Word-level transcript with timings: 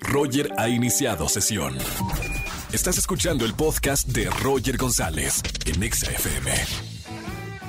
Roger 0.00 0.50
ha 0.58 0.68
iniciado 0.68 1.28
sesión. 1.28 1.76
Estás 2.72 2.98
escuchando 2.98 3.44
el 3.44 3.54
podcast 3.54 4.08
de 4.08 4.28
Roger 4.42 4.76
González 4.76 5.42
en 5.66 5.82
Exa 5.82 6.10
FM. 6.10 6.50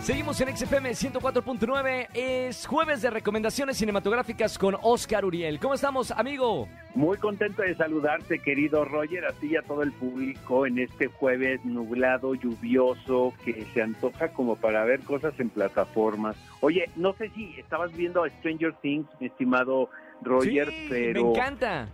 Seguimos 0.01 0.41
en 0.41 0.57
XFM 0.57 0.91
104.9. 0.91 2.07
Es 2.13 2.65
jueves 2.65 3.01
de 3.01 3.11
recomendaciones 3.11 3.77
cinematográficas 3.77 4.57
con 4.57 4.75
Oscar 4.81 5.23
Uriel. 5.23 5.59
¿Cómo 5.59 5.75
estamos, 5.75 6.11
amigo? 6.11 6.67
Muy 6.95 7.17
contento 7.17 7.61
de 7.61 7.75
saludarte, 7.75 8.39
querido 8.39 8.86
Roger, 8.86 9.25
a 9.25 9.33
ti 9.33 9.49
y 9.51 9.57
a 9.57 9.61
todo 9.61 9.83
el 9.83 9.91
público 9.91 10.65
en 10.65 10.79
este 10.79 11.07
jueves 11.07 11.63
nublado, 11.63 12.33
lluvioso, 12.33 13.33
que 13.45 13.67
se 13.73 13.81
antoja 13.83 14.29
como 14.29 14.55
para 14.55 14.83
ver 14.83 15.01
cosas 15.01 15.39
en 15.39 15.49
plataformas. 15.49 16.36
Oye, 16.61 16.89
no 16.95 17.13
sé 17.13 17.29
si 17.36 17.54
estabas 17.59 17.91
viendo 17.91 18.25
Stranger 18.39 18.73
Things, 18.81 19.07
mi 19.20 19.27
estimado 19.27 19.89
Roger, 20.23 20.70
sí, 20.70 20.88
pero 20.89 21.23
me 21.23 21.29
encanta. 21.29 21.88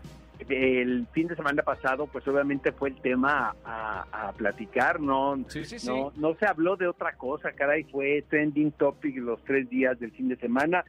El 0.49 1.07
fin 1.11 1.27
de 1.27 1.35
semana 1.35 1.63
pasado, 1.63 2.07
pues 2.07 2.27
obviamente 2.27 2.71
fue 2.71 2.89
el 2.89 3.01
tema 3.01 3.55
a, 3.63 4.27
a 4.27 4.31
platicar, 4.33 4.99
¿no? 4.99 5.37
Sí, 5.47 5.65
sí, 5.65 5.79
sí. 5.79 5.87
No, 5.87 6.11
no 6.15 6.35
se 6.35 6.45
habló 6.45 6.75
de 6.75 6.87
otra 6.87 7.13
cosa, 7.13 7.51
caray, 7.53 7.83
fue 7.85 8.23
trending 8.29 8.71
topic 8.73 9.17
los 9.17 9.43
tres 9.43 9.69
días 9.69 9.99
del 9.99 10.11
fin 10.11 10.29
de 10.29 10.35
semana. 10.37 10.85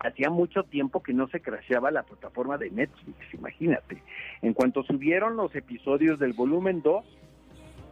Hacía 0.00 0.30
mucho 0.30 0.62
tiempo 0.62 1.02
que 1.02 1.12
no 1.12 1.26
se 1.28 1.40
crasheaba 1.40 1.90
la 1.90 2.04
plataforma 2.04 2.56
de 2.56 2.70
Netflix, 2.70 3.16
imagínate. 3.34 4.02
En 4.42 4.54
cuanto 4.54 4.84
subieron 4.84 5.36
los 5.36 5.52
episodios 5.56 6.20
del 6.20 6.34
volumen 6.34 6.82
2, 6.82 7.04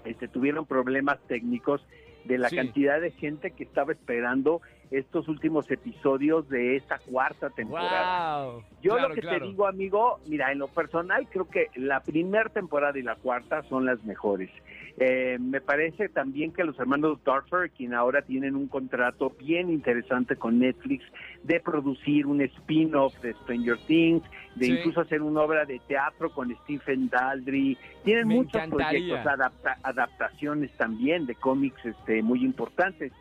este, 0.05 0.28
tuvieron 0.28 0.66
problemas 0.66 1.18
técnicos 1.27 1.84
de 2.26 2.38
la 2.38 2.48
Sí. 2.48 2.56
cantidad 2.56 3.00
de 3.00 3.10
gente 3.12 3.50
que 3.52 3.64
estaba 3.64 3.92
esperando 3.92 4.60
estos 4.90 5.26
últimos 5.28 5.68
episodios 5.70 6.48
de 6.48 6.76
esta 6.76 6.98
cuarta 6.98 7.50
temporada. 7.50 8.44
Wow. 8.46 8.62
Yo 8.82 8.92
Claro, 8.94 9.08
lo 9.08 9.14
que 9.14 9.20
claro. 9.20 9.38
te 9.40 9.44
digo, 9.46 9.66
amigo, 9.66 10.20
mira, 10.26 10.52
en 10.52 10.58
lo 10.58 10.68
personal 10.68 11.26
creo 11.28 11.48
que 11.48 11.66
la 11.74 12.00
primera 12.00 12.48
temporada 12.50 12.96
y 12.98 13.02
la 13.02 13.16
cuarta 13.16 13.62
son 13.64 13.84
las 13.84 14.02
mejores. 14.05 14.50
Eh, 14.98 15.36
me 15.39 15.61
parece 15.61 16.08
también 16.08 16.52
que 16.52 16.64
los 16.64 16.78
hermanos 16.78 17.19
Darfur, 17.22 17.69
quien 17.70 17.92
ahora 17.92 18.22
tienen 18.22 18.56
un 18.56 18.66
contrato 18.66 19.30
bien 19.39 19.69
interesante 19.70 20.36
con 20.36 20.58
Netflix 20.58 21.05
de 21.42 21.61
producir 21.61 22.25
un 22.27 22.41
spin-off 22.41 23.14
de 23.20 23.34
Stranger 23.34 23.77
Things, 23.86 24.22
de 24.55 24.64
Sí. 24.67 24.72
incluso 24.72 25.02
hacer 25.02 25.20
una 25.20 25.42
obra 25.42 25.67
de 25.67 25.80
teatro 25.86 26.30
con 26.30 26.50
Stephen 26.62 27.11
Daldry. 27.11 27.77
Tienen 28.05 28.27
Me 28.28 28.36
muchos 28.36 28.55
encantaría. 28.55 28.89
proyectos, 29.20 29.27
adapta- 29.27 29.78
adaptaciones 29.83 30.70
también 30.78 31.27
de 31.27 31.34
cómics 31.34 31.84
este, 31.84 32.22
muy 32.22 32.42
importantes. 32.42 33.12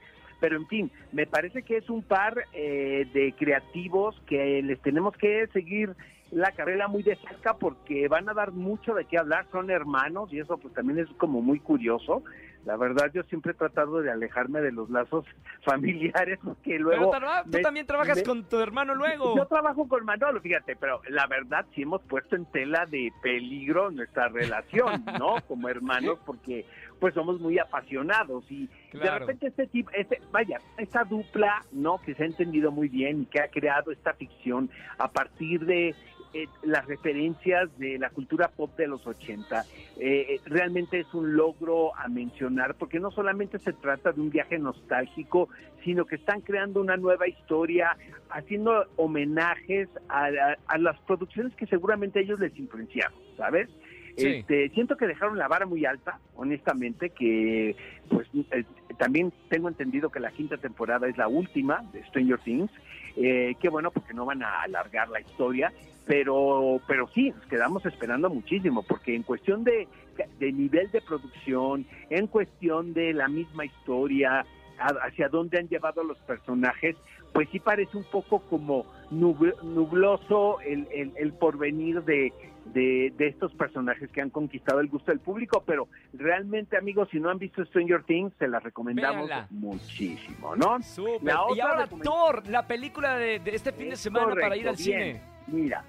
Pero 0.45 0.57
en 0.57 0.67
fin, 0.67 0.91
me 1.11 1.25
parece 1.25 1.63
que 1.63 1.77
es 1.77 1.89
un 1.89 2.03
par 2.03 2.45
eh, 2.53 3.07
de 3.15 3.33
creativos 3.35 4.15
que 4.27 4.61
les 4.61 4.79
tenemos 4.79 5.17
que 5.17 5.47
seguir 5.53 5.95
la 6.29 6.51
carrera 6.51 6.87
muy 6.87 7.01
de 7.01 7.15
cerca 7.15 7.55
porque 7.55 8.07
van 8.07 8.29
a 8.29 8.35
dar 8.35 8.51
mucho 8.51 8.93
de 8.93 9.05
qué 9.05 9.17
hablar, 9.17 9.47
son 9.51 9.71
hermanos 9.71 10.31
y 10.31 10.39
eso 10.39 10.59
pues 10.59 10.71
también 10.75 10.99
es 10.99 11.09
como 11.17 11.41
muy 11.41 11.59
curioso. 11.59 12.21
La 12.65 12.77
verdad 12.77 13.11
yo 13.13 13.23
siempre 13.23 13.51
he 13.51 13.55
tratado 13.55 14.01
de 14.01 14.11
alejarme 14.11 14.59
de 14.61 14.71
los 14.71 14.89
lazos 14.89 15.25
familiares 15.63 16.39
porque 16.43 16.79
luego... 16.79 17.11
Pero 17.11 17.27
tú 17.43 17.49
me- 17.51 17.59
también 17.61 17.85
trabajas 17.85 18.17
me- 18.17 18.23
con 18.23 18.43
tu 18.45 18.59
hermano 18.59 18.95
luego. 18.95 19.35
yo 19.37 19.45
trabajo 19.45 19.87
con 19.87 20.03
Manolo, 20.05 20.41
fíjate, 20.41 20.75
pero 20.75 21.01
la 21.09 21.27
verdad 21.27 21.65
sí 21.75 21.83
hemos 21.83 22.01
puesto 22.03 22.35
en 22.35 22.45
tela 22.47 22.85
de 22.85 23.11
peligro 23.21 23.91
nuestra 23.91 24.27
relación, 24.29 25.05
¿no? 25.19 25.35
Como 25.47 25.69
hermanos, 25.69 26.19
porque 26.25 26.65
pues 26.99 27.13
somos 27.13 27.39
muy 27.39 27.59
apasionados 27.59 28.49
y 28.49 28.69
de 28.93 29.11
repente 29.19 29.47
este 29.47 29.67
tipo, 29.67 29.91
este, 29.91 30.21
vaya, 30.31 30.59
esta 30.77 31.03
dupla, 31.03 31.63
¿no? 31.71 31.99
Que 32.01 32.15
se 32.15 32.23
ha 32.23 32.25
entendido 32.25 32.71
muy 32.71 32.87
bien 32.87 33.23
y 33.23 33.25
que 33.25 33.41
ha 33.41 33.49
creado 33.49 33.91
esta 33.91 34.13
ficción 34.13 34.69
a 34.97 35.11
partir 35.11 35.65
de 35.65 35.93
eh, 36.35 36.47
las 36.63 36.85
referencias 36.85 37.69
de 37.79 37.97
la 37.97 38.09
cultura 38.09 38.49
pop 38.49 38.75
de 38.77 38.87
los 38.87 39.07
80, 39.07 39.63
eh, 39.99 40.39
realmente 40.45 40.99
es 40.99 41.13
un 41.13 41.35
logro 41.35 41.95
a 41.95 42.07
mencionar 42.09 42.75
porque 42.75 42.99
no 42.99 43.09
solamente 43.09 43.57
se 43.59 43.71
trata 43.73 44.11
de 44.11 44.19
un 44.21 44.29
viaje 44.29 44.59
nostálgico, 44.59 45.47
sino 45.83 46.05
que 46.05 46.15
están 46.17 46.41
creando 46.41 46.81
una 46.81 46.97
nueva 46.97 47.27
historia, 47.27 47.95
haciendo 48.29 48.85
homenajes 48.97 49.87
a, 50.09 50.25
a- 50.25 50.57
a 50.67 50.77
las 50.77 50.99
producciones 51.01 51.53
que 51.55 51.65
seguramente 51.67 52.19
ellos 52.19 52.39
les 52.39 52.57
influenciaron, 52.59 53.17
¿sabes? 53.37 53.69
Sí. 54.17 54.27
Este, 54.27 54.69
siento 54.69 54.95
que 54.97 55.07
dejaron 55.07 55.37
la 55.37 55.47
vara 55.47 55.65
muy 55.65 55.85
alta, 55.85 56.19
honestamente, 56.35 57.09
que 57.11 57.75
pues 58.09 58.27
eh, 58.51 58.63
también 58.97 59.31
tengo 59.49 59.67
entendido 59.67 60.09
que 60.09 60.19
la 60.21 60.31
quinta 60.31 60.57
temporada 60.57 61.07
es 61.07 61.17
la 61.17 61.27
última 61.27 61.83
de 61.93 62.03
Stranger 62.05 62.39
Things, 62.39 62.71
eh, 63.17 63.55
qué 63.61 63.69
bueno 63.69 63.91
porque 63.91 64.13
no 64.13 64.25
van 64.25 64.41
a 64.43 64.61
alargar 64.63 65.09
la 65.09 65.19
historia, 65.19 65.71
pero 66.05 66.79
pero 66.87 67.07
sí, 67.13 67.31
nos 67.31 67.45
quedamos 67.47 67.85
esperando 67.85 68.29
muchísimo, 68.29 68.83
porque 68.83 69.15
en 69.15 69.23
cuestión 69.23 69.63
de, 69.63 69.87
de 70.39 70.51
nivel 70.51 70.91
de 70.91 71.01
producción, 71.01 71.85
en 72.09 72.27
cuestión 72.27 72.93
de 72.93 73.13
la 73.13 73.27
misma 73.27 73.65
historia, 73.65 74.45
hacia 74.77 75.29
dónde 75.29 75.57
han 75.57 75.67
llevado 75.69 76.03
los 76.03 76.17
personajes, 76.19 76.95
pues 77.33 77.47
sí 77.51 77.59
parece 77.59 77.97
un 77.97 78.03
poco 78.05 78.39
como 78.49 78.85
nub- 79.11 79.61
nubloso 79.63 80.59
el, 80.61 80.87
el, 80.93 81.11
el 81.17 81.33
porvenir 81.33 82.03
de, 82.03 82.33
de, 82.73 83.13
de 83.17 83.27
estos 83.27 83.53
personajes 83.55 84.09
que 84.11 84.21
han 84.21 84.29
conquistado 84.29 84.79
el 84.81 84.87
gusto 84.89 85.11
del 85.11 85.19
público, 85.21 85.63
pero 85.65 85.87
realmente 86.13 86.77
amigos, 86.77 87.07
si 87.11 87.19
no 87.19 87.29
han 87.29 87.37
visto 87.39 87.63
Stranger 87.65 88.03
Things, 88.03 88.33
se 88.37 88.47
las 88.47 88.61
recomendamos 88.63 89.27
Véanla. 89.27 89.47
muchísimo, 89.49 90.55
¿no? 90.55 90.81
Súper. 90.81 91.23
La 91.23 91.33
Y 91.49 91.53
otra 91.53 91.65
ahora 91.69 91.87
recomend- 91.87 92.03
Thor, 92.03 92.47
la 92.47 92.67
película 92.67 93.17
de, 93.17 93.39
de 93.39 93.55
este 93.55 93.71
fin 93.71 93.89
de 93.89 93.95
semana 93.95 94.35
para 94.35 94.55
ir 94.57 94.67
al 94.69 94.77
cine. 94.77 95.21
Mira, 95.47 95.83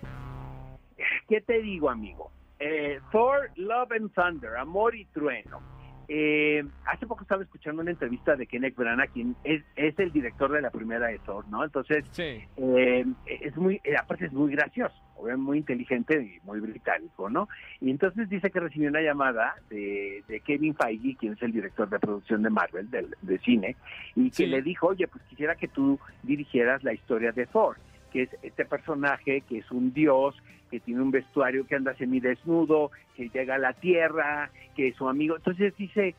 ¿qué 1.29 1.41
te 1.41 1.61
digo, 1.63 1.91
amigo? 1.91 2.31
Eh, 2.59 3.01
Thor, 3.13 3.51
Love 3.57 3.93
and 3.93 4.13
Thunder, 4.13 4.57
Amor 4.57 4.95
y 4.95 5.05
Trueno. 5.07 5.61
Eh, 6.09 6.65
hace 6.85 7.05
poco 7.05 7.23
estaba 7.23 7.43
escuchando 7.43 7.83
una 7.83 7.91
entrevista 7.91 8.37
de 8.37 8.47
Kenneth 8.47 8.77
Branagh, 8.77 9.11
quien 9.11 9.35
es, 9.43 9.65
es 9.75 9.99
el 9.99 10.13
director 10.13 10.53
de 10.53 10.63
la 10.63 10.71
primera 10.71 11.09
de 11.09 11.19
Thor, 11.19 11.49
¿no? 11.49 11.65
Entonces, 11.65 12.05
Sí. 12.13 12.45
eh, 12.57 13.05
es 13.27 13.57
muy, 13.57 13.81
eh, 13.83 13.97
aparte 14.01 14.27
es 14.27 14.33
muy 14.33 14.53
gracioso, 14.53 14.95
muy 15.37 15.59
inteligente 15.59 16.23
y 16.23 16.47
muy 16.47 16.61
británico, 16.61 17.29
¿no? 17.29 17.49
Y 17.81 17.91
entonces 17.91 18.29
dice 18.29 18.51
que 18.53 18.61
recibió 18.61 18.89
una 18.89 19.01
llamada 19.01 19.57
de, 19.69 20.23
de 20.29 20.41
Kevin 20.41 20.77
Feige, 20.77 21.17
quien 21.17 21.33
es 21.33 21.43
el 21.43 21.51
director 21.53 21.89
de 21.91 21.99
producción 21.99 22.43
de 22.45 22.51
Marvel, 22.51 22.89
del, 22.89 23.17
de 23.23 23.39
cine, 23.41 23.75
y 24.15 24.29
que 24.31 24.37
Sí. 24.37 24.47
le 24.47 24.63
dijo, 24.63 24.87
oye, 24.89 25.09
pues 25.09 25.25
quisiera 25.25 25.57
que 25.57 25.67
tú 25.67 25.99
dirigieras 26.23 26.85
la 26.85 26.93
historia 26.93 27.33
de 27.33 27.47
Thor, 27.47 27.79
que 28.17 28.23
es 28.23 28.31
este 28.43 28.65
personaje 28.65 29.43
que 29.43 29.59
es 29.59 29.71
un 29.71 29.93
dios, 29.93 30.35
que 30.71 30.81
tiene 30.81 31.03
un 31.03 31.11
vestuario 31.11 31.67
que 31.67 31.77
anda 31.77 31.95
semidesnudo, 31.97 32.91
que 33.15 33.29
llega 33.29 33.57
a 33.57 33.59
la 33.59 33.75
tierra, 33.75 34.51
que 34.75 34.89
es 34.89 34.97
su 34.97 35.07
amigo. 35.07 35.37
Entonces 35.37 35.77
dice, 35.77 36.15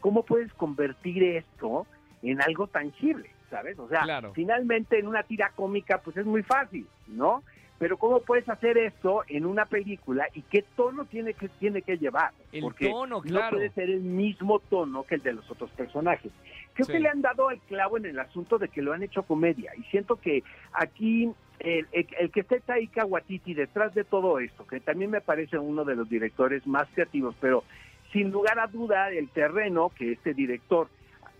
¿cómo 0.00 0.22
puedes 0.24 0.50
convertir 0.54 1.22
esto 1.22 1.86
en 2.22 2.40
algo 2.40 2.68
tangible? 2.68 3.28
¿Sabes? 3.50 3.78
O 3.78 3.86
sea, 3.86 4.00
Claro. 4.04 4.32
finalmente 4.34 4.98
en 4.98 5.06
una 5.06 5.22
tira 5.24 5.50
cómica 5.54 6.00
pues 6.02 6.16
es 6.16 6.24
muy 6.24 6.42
fácil, 6.42 6.86
¿no? 7.06 7.42
Pero 7.78 7.96
¿cómo 7.96 8.20
puedes 8.20 8.48
hacer 8.48 8.78
esto 8.78 9.24
en 9.26 9.44
una 9.44 9.66
película 9.66 10.26
y 10.32 10.42
qué 10.42 10.64
tono 10.76 11.04
tiene 11.06 11.34
que, 11.34 11.48
tiene 11.48 11.82
que 11.82 11.98
llevar? 11.98 12.30
El 12.52 12.62
Porque 12.62 12.88
tono, 12.88 13.20
no 13.24 13.50
puede 13.50 13.70
ser 13.70 13.90
el 13.90 14.00
mismo 14.00 14.60
tono 14.60 15.02
que 15.02 15.16
el 15.16 15.22
de 15.22 15.32
los 15.32 15.50
otros 15.50 15.70
personajes. 15.72 16.30
Creo 16.74 16.86
Sí. 16.86 16.92
que 16.92 17.00
le 17.00 17.08
han 17.08 17.20
dado 17.20 17.48
al 17.48 17.58
clavo 17.62 17.96
en 17.96 18.06
el 18.06 18.18
asunto 18.20 18.58
de 18.58 18.68
que 18.68 18.80
lo 18.80 18.92
han 18.92 19.02
hecho 19.02 19.24
comedia 19.24 19.72
y 19.76 19.82
siento 19.84 20.16
que 20.16 20.42
aquí 20.72 21.30
el, 21.60 21.86
el- 21.92 22.06
el 22.18 22.30
que 22.30 22.40
esté 22.40 22.60
Taika 22.60 23.04
Waititi 23.06 23.54
detrás 23.54 23.92
de 23.94 24.04
todo 24.04 24.38
esto, 24.38 24.66
que 24.66 24.80
también 24.80 25.10
me 25.10 25.20
parece 25.20 25.58
uno 25.58 25.84
de 25.84 25.96
los 25.96 26.08
directores 26.08 26.66
más 26.66 26.86
creativos, 26.94 27.34
pero 27.40 27.64
sin 28.12 28.30
lugar 28.30 28.58
a 28.60 28.66
duda 28.68 29.10
el 29.10 29.28
terreno 29.30 29.90
que 29.96 30.12
este 30.12 30.32
director 30.34 30.88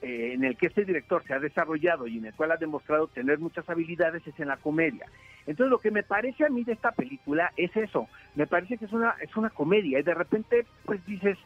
eh, 0.02 0.32
en 0.34 0.44
el 0.44 0.56
que 0.58 0.66
este 0.66 0.84
director 0.84 1.22
se 1.24 1.32
ha 1.32 1.38
desarrollado 1.38 2.06
y 2.06 2.18
en 2.18 2.26
el 2.26 2.34
cual 2.34 2.52
ha 2.52 2.56
demostrado 2.56 3.06
tener 3.06 3.38
muchas 3.38 3.66
habilidades 3.70 4.26
es 4.26 4.38
en 4.38 4.48
la 4.48 4.56
comedia. 4.58 5.06
Entonces 5.46 5.70
lo 5.70 5.78
que 5.78 5.90
me 5.90 6.02
parece 6.02 6.44
a 6.44 6.48
mí 6.48 6.64
de 6.64 6.72
esta 6.72 6.92
película 6.92 7.52
es 7.56 7.76
eso, 7.76 8.08
me 8.34 8.46
parece 8.46 8.78
que 8.78 8.86
es 8.86 8.92
una 8.92 9.14
es 9.20 9.36
una 9.36 9.50
comedia 9.50 9.98
y 9.98 10.02
de 10.02 10.14
repente 10.14 10.66
pues 10.84 11.04
dices 11.06 11.36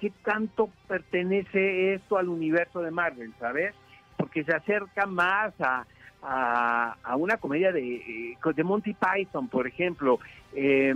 qué 0.00 0.12
tanto 0.24 0.70
pertenece 0.86 1.94
esto 1.94 2.18
al 2.18 2.28
universo 2.28 2.80
de 2.80 2.90
Marvel, 2.90 3.32
¿sabes? 3.38 3.74
Porque 4.16 4.44
se 4.44 4.54
acerca 4.54 5.06
más 5.06 5.52
a, 5.60 5.84
a, 6.22 7.16
una 7.16 7.36
comedia 7.36 7.72
de, 7.72 7.96
eh, 7.96 8.38
de 8.54 8.64
Monty 8.64 8.94
Python, 8.94 9.48
por 9.48 9.66
ejemplo. 9.66 10.20
Eh, 10.54 10.94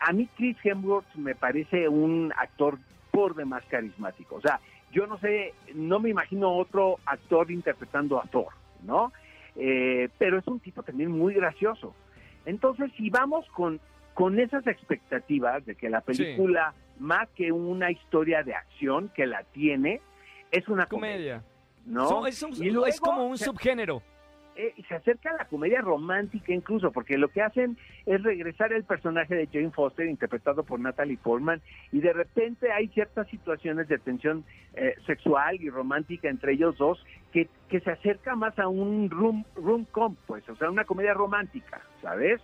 a 0.00 0.12
mí 0.12 0.28
Chris 0.36 0.56
Hemsworth 0.62 1.14
me 1.14 1.34
parece 1.34 1.88
un 1.88 2.32
actor 2.36 2.78
por 3.10 3.34
demás 3.34 3.62
carismático. 3.68 4.36
O 4.36 4.40
sea, 4.40 4.60
yo 4.92 5.06
no 5.06 5.18
sé, 5.18 5.54
no 5.74 6.00
me 6.00 6.10
imagino 6.10 6.56
otro 6.56 6.98
actor 7.06 7.50
interpretando 7.50 8.18
a 8.18 8.26
Thor, 8.26 8.48
¿no? 8.82 9.12
Eh, 9.56 10.08
pero 10.18 10.38
es 10.38 10.46
un 10.46 10.60
tipo 10.60 10.82
también 10.82 11.10
muy 11.10 11.34
gracioso. 11.34 11.94
Entonces, 12.46 12.90
si 12.96 13.10
vamos 13.10 13.46
con, 13.54 13.80
con 14.14 14.38
esas 14.40 14.66
expectativas 14.66 15.64
de 15.66 15.74
que 15.74 15.90
la 15.90 16.00
película, 16.00 16.74
más 16.98 17.28
que 17.30 17.52
una 17.52 17.90
historia 17.90 18.42
de 18.42 18.54
acción, 18.54 19.10
que 19.14 19.26
la 19.26 19.44
tiene, 19.44 20.00
es 20.50 20.68
una 20.68 20.86
comedia, 20.86 21.42
Comedia. 21.42 21.44
¿no? 21.86 22.26
Es, 22.26 22.42
un- 22.42 22.52
Y 22.62 22.70
luego 22.70 22.86
es 22.86 23.00
como 23.00 23.26
un 23.26 23.38
subgénero. 23.38 24.02
Eh, 24.56 24.74
se 24.88 24.94
acerca 24.94 25.30
a 25.30 25.36
la 25.36 25.44
comedia 25.46 25.80
romántica 25.80 26.52
incluso, 26.52 26.90
porque 26.90 27.16
lo 27.16 27.28
que 27.28 27.42
hacen 27.42 27.76
es 28.06 28.22
regresar 28.22 28.72
el 28.72 28.84
personaje 28.84 29.34
de 29.34 29.46
Jane 29.46 29.70
Foster, 29.70 30.06
interpretado 30.06 30.64
por 30.64 30.80
Natalie 30.80 31.16
Portman, 31.16 31.62
y 31.92 32.00
de 32.00 32.12
repente 32.12 32.72
hay 32.72 32.88
ciertas 32.88 33.28
situaciones 33.28 33.88
de 33.88 33.98
tensión 33.98 34.44
eh, 34.74 34.94
sexual 35.06 35.60
y 35.60 35.70
romántica 35.70 36.28
entre 36.28 36.52
ellos 36.52 36.76
dos 36.78 37.04
que, 37.32 37.48
que 37.68 37.80
se 37.80 37.90
acerca 37.90 38.34
más 38.34 38.58
a 38.58 38.68
un 38.68 39.08
room, 39.10 39.44
room 39.56 39.84
com, 39.86 40.16
pues, 40.26 40.48
o 40.48 40.56
sea, 40.56 40.70
una 40.70 40.84
comedia 40.84 41.14
romántica, 41.14 41.80
¿sabes? 42.02 42.40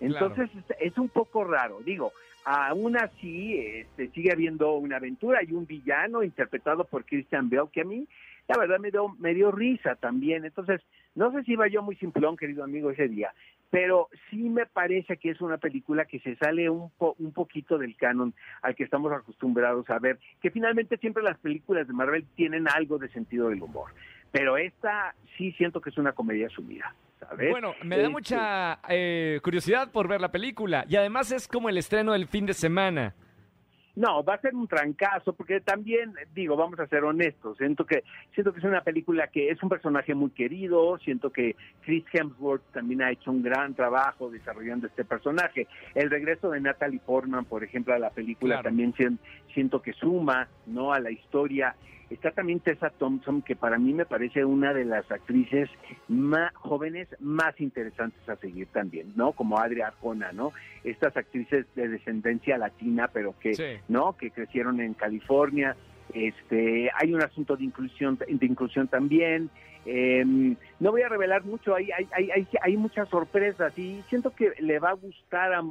Entonces 0.00 0.50
es 0.78 0.98
un 0.98 1.08
poco 1.08 1.44
raro, 1.44 1.80
digo, 1.80 2.12
aún 2.44 2.96
así 2.96 3.58
este, 3.58 4.08
sigue 4.10 4.30
habiendo 4.30 4.74
una 4.74 4.96
aventura 4.96 5.42
y 5.42 5.52
un 5.52 5.66
villano 5.66 6.22
interpretado 6.22 6.84
por 6.84 7.04
Christian 7.04 7.50
Bale 7.50 7.68
que 7.72 7.80
a 7.80 7.84
mí 7.84 8.06
la 8.48 8.58
verdad 8.58 8.78
me 8.78 8.90
dio, 8.90 9.08
me 9.18 9.34
dio 9.34 9.50
risa 9.50 9.96
también. 9.96 10.44
Entonces, 10.44 10.80
no 11.14 11.32
sé 11.32 11.42
si 11.44 11.52
iba 11.52 11.68
yo 11.68 11.82
muy 11.82 11.96
simplón, 11.96 12.36
querido 12.36 12.64
amigo, 12.64 12.90
ese 12.90 13.08
día, 13.08 13.32
pero 13.70 14.08
sí 14.30 14.48
me 14.48 14.66
parece 14.66 15.16
que 15.16 15.30
es 15.30 15.40
una 15.40 15.58
película 15.58 16.04
que 16.04 16.20
se 16.20 16.36
sale 16.36 16.70
un, 16.70 16.90
un 16.98 17.32
poquito 17.32 17.78
del 17.78 17.96
canon 17.96 18.34
al 18.62 18.74
que 18.74 18.84
estamos 18.84 19.12
acostumbrados 19.12 19.88
a 19.90 19.98
ver, 19.98 20.18
que 20.40 20.50
finalmente 20.50 20.96
siempre 20.98 21.22
las 21.22 21.38
películas 21.38 21.86
de 21.86 21.92
Marvel 21.92 22.24
tienen 22.36 22.68
algo 22.68 22.98
de 22.98 23.08
sentido 23.08 23.48
del 23.48 23.62
humor, 23.62 23.90
pero 24.30 24.56
esta 24.56 25.14
sí 25.36 25.52
siento 25.52 25.80
que 25.80 25.90
es 25.90 25.98
una 25.98 26.12
comedia 26.12 26.48
sumida. 26.48 26.94
Bueno, 27.50 27.74
me 27.82 27.96
da 27.96 28.02
este, 28.02 28.12
mucha 28.12 28.78
eh, 28.88 29.40
curiosidad 29.42 29.90
por 29.90 30.06
ver 30.06 30.20
la 30.20 30.30
película 30.30 30.84
y 30.88 30.96
además 30.96 31.32
es 31.32 31.48
como 31.48 31.68
el 31.68 31.78
estreno 31.78 32.12
del 32.12 32.26
fin 32.26 32.46
de 32.46 32.54
semana. 32.54 33.14
No, 33.96 34.22
va 34.22 34.34
a 34.34 34.40
ser 34.40 34.54
un 34.54 34.68
trancazo, 34.68 35.32
porque 35.32 35.60
también, 35.60 36.12
digo, 36.34 36.54
vamos 36.54 36.78
a 36.78 36.86
ser 36.86 37.02
honestos, 37.02 37.56
siento 37.56 37.86
que, 37.86 38.04
siento 38.34 38.52
que 38.52 38.58
es 38.58 38.64
una 38.64 38.82
película 38.82 39.28
que 39.28 39.48
es 39.48 39.62
un 39.62 39.70
personaje 39.70 40.14
muy 40.14 40.30
querido, 40.30 40.98
siento 40.98 41.30
que 41.30 41.56
Chris 41.80 42.04
Hemsworth 42.12 42.62
también 42.72 43.00
ha 43.00 43.10
hecho 43.10 43.30
un 43.30 43.42
gran 43.42 43.74
trabajo 43.74 44.30
desarrollando 44.30 44.86
este 44.86 45.06
personaje. 45.06 45.66
El 45.94 46.10
regreso 46.10 46.50
de 46.50 46.60
Natalie 46.60 47.00
Portman, 47.00 47.46
por 47.46 47.64
ejemplo, 47.64 47.94
a 47.94 47.98
la 47.98 48.10
película 48.10 48.62
también 48.62 48.94
siento 49.54 49.80
que 49.80 49.94
suma, 49.94 50.46
¿no? 50.66 50.92
A 50.92 51.00
la 51.00 51.10
historia. 51.10 51.74
Está 52.08 52.30
también 52.30 52.60
Tessa 52.60 52.90
Thompson, 52.90 53.42
que 53.42 53.56
para 53.56 53.78
mí 53.78 53.92
me 53.92 54.06
parece 54.06 54.44
una 54.44 54.72
de 54.72 54.84
las 54.84 55.10
actrices 55.10 55.68
más 56.06 56.54
jóvenes 56.54 57.08
más 57.18 57.60
interesantes 57.60 58.28
a 58.28 58.36
seguir 58.36 58.68
también, 58.68 59.12
¿no? 59.16 59.32
Como 59.32 59.58
Adria 59.58 59.88
Arjona, 59.88 60.30
¿no? 60.30 60.52
Estas 60.84 61.16
actrices 61.16 61.66
de 61.74 61.88
descendencia 61.88 62.58
latina, 62.58 63.08
pero 63.12 63.34
que, 63.40 63.80
¿no? 63.88 64.16
Que 64.16 64.30
crecieron 64.30 64.80
en 64.80 64.94
California. 64.94 65.76
Este, 66.14 66.90
hay 66.94 67.12
un 67.12 67.22
asunto 67.22 67.56
de 67.56 67.64
inclusión, 67.64 68.16
de 68.16 68.46
inclusión 68.46 68.86
también. 68.86 69.50
Em, 69.84 70.56
no 70.78 70.92
voy 70.92 71.02
a 71.02 71.08
revelar 71.08 71.44
mucho, 71.44 71.74
hay, 71.74 71.90
hay, 71.92 72.08
hay, 72.30 72.48
hay, 72.60 72.76
muchas 72.76 73.08
sorpresas 73.08 73.76
y 73.78 74.02
siento 74.08 74.34
que 74.34 74.52
le 74.58 74.80
va 74.80 74.90
a 74.90 74.94
gustar 74.94 75.52
a, 75.52 75.62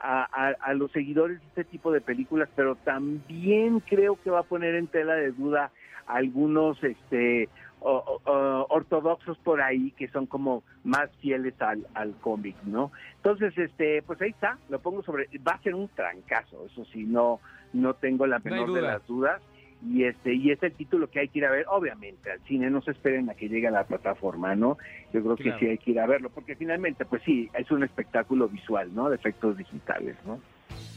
a, 0.00 0.54
a, 0.60 0.74
los 0.74 0.90
seguidores 0.90 1.38
de 1.38 1.46
este 1.46 1.64
tipo 1.64 1.92
de 1.92 2.00
películas, 2.00 2.48
pero 2.56 2.74
también 2.74 3.78
creo 3.78 4.18
que 4.22 4.30
va 4.30 4.40
a 4.40 4.44
poner 4.44 4.74
en 4.74 4.88
tela 4.88 5.14
de 5.14 5.30
duda 5.30 5.70
algunos 6.14 6.82
este 6.82 7.48
ortodoxos 7.82 9.38
por 9.38 9.62
ahí 9.62 9.92
que 9.92 10.08
son 10.08 10.26
como 10.26 10.62
más 10.84 11.10
fieles 11.20 11.54
al, 11.60 11.86
al 11.94 12.14
cómic, 12.16 12.56
¿no? 12.64 12.92
Entonces, 13.16 13.56
este, 13.56 14.02
pues 14.02 14.20
ahí 14.20 14.30
está, 14.30 14.58
lo 14.68 14.80
pongo 14.80 15.02
sobre, 15.02 15.28
va 15.46 15.52
a 15.52 15.62
ser 15.62 15.74
un 15.74 15.88
trancazo, 15.88 16.66
eso 16.66 16.84
sí, 16.92 17.04
no, 17.04 17.40
no 17.72 17.94
tengo 17.94 18.26
la 18.26 18.38
menor 18.38 18.72
de 18.72 18.82
las 18.82 19.06
dudas. 19.06 19.40
Y 19.82 20.04
este 20.04 20.34
y 20.34 20.50
es 20.50 20.62
el 20.62 20.74
título 20.74 21.08
que 21.08 21.20
hay 21.20 21.28
que 21.28 21.38
ir 21.38 21.46
a 21.46 21.50
ver 21.50 21.64
obviamente 21.70 22.30
al 22.30 22.40
cine 22.40 22.68
no 22.68 22.82
se 22.82 22.90
esperen 22.90 23.30
a 23.30 23.34
que 23.34 23.48
llegue 23.48 23.66
a 23.66 23.70
la 23.70 23.84
plataforma 23.84 24.54
no 24.54 24.76
yo 25.10 25.22
creo 25.22 25.36
que 25.36 25.58
sí 25.58 25.68
hay 25.68 25.78
que 25.78 25.92
ir 25.92 26.00
a 26.00 26.06
verlo 26.06 26.28
porque 26.28 26.54
finalmente 26.54 27.06
pues 27.06 27.22
sí 27.22 27.48
es 27.54 27.70
un 27.70 27.82
espectáculo 27.82 28.46
visual 28.46 28.94
no 28.94 29.08
de 29.08 29.16
efectos 29.16 29.56
digitales 29.56 30.16
no 30.26 30.38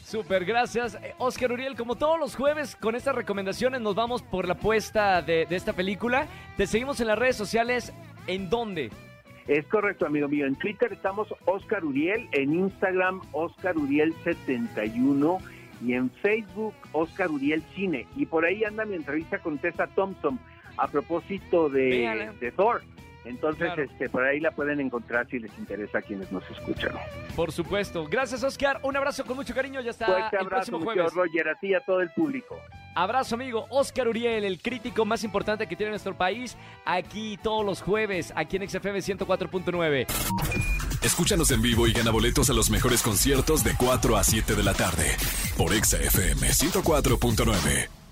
Súper, 0.03 0.43
gracias. 0.45 0.95
Eh, 0.95 1.15
Oscar 1.17 1.51
Uriel, 1.51 1.75
como 1.75 1.95
todos 1.95 2.19
los 2.19 2.35
jueves, 2.35 2.75
con 2.75 2.95
estas 2.95 3.15
recomendaciones 3.15 3.81
nos 3.81 3.95
vamos 3.95 4.21
por 4.21 4.47
la 4.47 4.53
apuesta 4.53 5.21
de, 5.21 5.45
de, 5.45 5.55
esta 5.55 5.73
película. 5.73 6.27
Te 6.57 6.67
seguimos 6.67 6.99
en 6.99 7.07
las 7.07 7.17
redes 7.17 7.37
sociales. 7.37 7.93
¿En 8.27 8.49
dónde? 8.49 8.91
Es 9.47 9.65
correcto, 9.67 10.05
amigo 10.05 10.27
mío. 10.27 10.45
En 10.45 10.55
Twitter 10.55 10.91
estamos 10.93 11.33
Oscar 11.45 11.83
Uriel, 11.83 12.27
en 12.31 12.53
Instagram 12.53 13.21
Oscar 13.31 13.75
Uriel71 13.75 15.39
y 15.85 15.93
en 15.93 16.09
Facebook 16.09 16.75
Oscar 16.91 17.31
Uriel 17.31 17.63
Cine. 17.75 18.05
Y 18.15 18.25
por 18.25 18.45
ahí 18.45 18.63
anda 18.63 18.85
mi 18.85 18.95
entrevista 18.95 19.39
con 19.39 19.57
Tessa 19.57 19.87
Thompson 19.87 20.39
a 20.77 20.87
propósito 20.87 21.69
de, 21.69 22.31
de 22.39 22.51
Thor. 22.51 22.81
Entonces, 23.25 23.71
este, 23.77 24.09
por 24.09 24.23
ahí 24.23 24.39
la 24.39 24.51
pueden 24.51 24.79
encontrar 24.79 25.27
si 25.29 25.39
les 25.39 25.57
interesa 25.57 25.99
a 25.99 26.01
quienes 26.01 26.31
nos 26.31 26.43
escuchan. 26.49 26.91
Por 27.35 27.51
supuesto. 27.51 28.05
Gracias, 28.09 28.43
Oscar. 28.43 28.79
Un 28.83 28.97
abrazo 28.97 29.25
con 29.25 29.37
mucho 29.37 29.53
cariño. 29.53 29.81
Ya 29.81 29.91
está 29.91 30.05
Fuerte 30.05 30.37
el 30.39 30.47
próximo 30.47 30.81
jueves. 30.81 31.13
Roger, 31.13 31.49
a 31.49 31.55
ti 31.55 31.67
y 31.67 31.73
a 31.73 31.79
todo 31.79 32.01
el 32.01 32.09
público. 32.11 32.59
Abrazo, 32.95 33.35
amigo. 33.35 33.65
Oscar 33.69 34.07
Uriel, 34.07 34.43
el 34.43 34.61
crítico 34.61 35.05
más 35.05 35.23
importante 35.23 35.67
que 35.67 35.75
tiene 35.75 35.91
nuestro 35.91 36.15
país, 36.15 36.57
aquí 36.85 37.39
todos 37.41 37.65
los 37.65 37.81
jueves, 37.81 38.33
aquí 38.35 38.57
en 38.57 38.69
XFM 38.69 38.99
104.9. 38.99 40.05
Escúchanos 41.01 41.51
en 41.51 41.61
vivo 41.61 41.87
y 41.87 41.93
gana 41.93 42.11
boletos 42.11 42.49
a 42.49 42.53
los 42.53 42.69
mejores 42.69 43.01
conciertos 43.01 43.63
de 43.63 43.75
4 43.77 44.15
a 44.15 44.23
7 44.23 44.55
de 44.55 44.63
la 44.63 44.73
tarde 44.73 45.15
por 45.57 45.73
XFM 45.73 46.47
104.9. 46.47 48.02